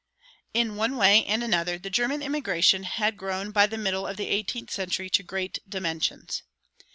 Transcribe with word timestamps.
In 0.51 0.77
one 0.77 0.97
way 0.97 1.23
and 1.25 1.43
another 1.43 1.77
the 1.77 1.91
German 1.91 2.23
immigration 2.23 2.85
had 2.85 3.17
grown 3.17 3.51
by 3.51 3.67
the 3.67 3.77
middle 3.77 4.07
of 4.07 4.17
the 4.17 4.29
eighteenth 4.29 4.71
century 4.71 5.11
to 5.11 5.21
great 5.21 5.59
dimensions. 5.69 6.41